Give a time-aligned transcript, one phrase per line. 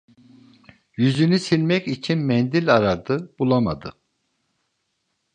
[0.97, 3.93] Yüzünü silmek için mendil aradı, bulamadı.